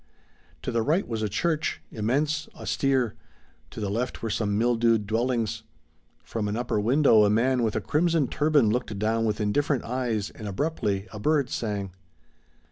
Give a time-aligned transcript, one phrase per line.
[0.63, 3.13] To the right was a church, immense, austere;
[3.69, 5.61] to the left were some mildewed dwellings;
[6.23, 10.31] from an upper window a man with a crimson turban looked down with indifferent eyes
[10.31, 11.91] and abruptly a bird sang.